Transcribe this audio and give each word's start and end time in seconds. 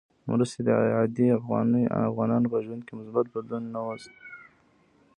مرستې 0.29 0.59
د 0.67 0.69
عادي 0.97 1.27
افغانانو 2.09 2.51
په 2.53 2.59
ژوند 2.65 2.81
کې 2.87 2.93
مثبت 2.99 3.25
بدلون 3.33 3.63
نه 3.75 3.81
وست. 3.87 4.13